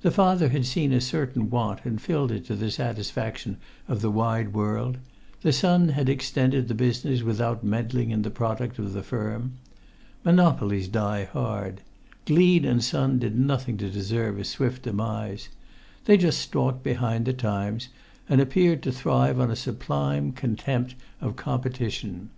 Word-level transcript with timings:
The 0.00 0.10
father 0.10 0.48
had 0.48 0.64
seen 0.64 0.94
a 0.94 0.98
certain 1.02 1.50
want 1.50 1.84
and 1.84 2.00
filled 2.00 2.32
it 2.32 2.46
to 2.46 2.54
the 2.56 2.70
satisfaction 2.70 3.58
of 3.86 4.00
the 4.00 4.10
wide 4.10 4.54
world; 4.54 4.96
the 5.42 5.52
son 5.52 5.90
had 5.90 6.08
extended 6.08 6.68
the 6.68 6.74
business 6.74 7.22
without 7.22 7.62
meddling 7.62 8.08
with 8.10 8.22
the 8.22 8.30
product 8.30 8.78
of 8.78 8.94
the 8.94 9.02
firm. 9.02 9.58
Monopolies 10.24 10.88
die 10.88 11.24
hard. 11.24 11.82
Gleed 12.24 12.64
& 12.80 12.80
Son 12.82 13.18
did 13.18 13.38
nothing 13.38 13.76
to 13.76 13.90
deserve 13.90 14.38
a 14.38 14.44
swift 14.44 14.84
demise. 14.84 15.50
They 16.06 16.16
just 16.16 16.38
stalked 16.40 16.82
behind 16.82 17.26
the 17.26 17.34
times, 17.34 17.90
and 18.26 18.40
appeared 18.40 18.82
to 18.84 18.90
thrive 18.90 19.38
on 19.38 19.50
a 19.50 19.54
sublime 19.54 20.32
contempt 20.32 20.94
of 21.20 21.36
competition. 21.36 22.30